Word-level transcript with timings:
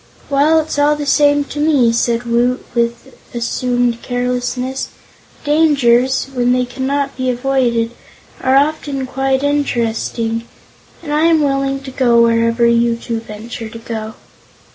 "Well, 0.31 0.59
it's 0.59 0.79
all 0.79 0.95
the 0.95 1.05
same 1.05 1.43
to 1.43 1.59
me," 1.59 1.91
said 1.91 2.23
Woot, 2.23 2.65
with 2.73 3.13
assumed 3.35 4.01
carelessness. 4.01 4.87
"Dangers, 5.43 6.25
when 6.33 6.53
they 6.53 6.65
cannot 6.65 7.15
be 7.15 7.29
avoided, 7.29 7.91
are 8.41 8.55
often 8.55 9.05
quite 9.05 9.43
interesting, 9.43 10.47
and 11.03 11.13
I 11.13 11.25
am 11.25 11.43
willing 11.43 11.81
to 11.83 11.91
go 11.91 12.19
wherever 12.23 12.65
you 12.65 12.95
two 12.95 13.19
venture 13.19 13.69
to 13.69 13.77
go." 13.77 14.15